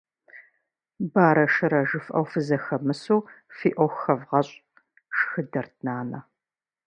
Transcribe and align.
Барэ-шырэ 1.13 1.81
жыфӏэу 1.89 2.25
фызэхэмысу 2.31 3.21
фи 3.55 3.69
ӏуэху 3.75 3.99
хэвгъэщӏ,- 4.01 4.53
шхыдэрт 5.17 5.75
нанэ. 5.85 6.19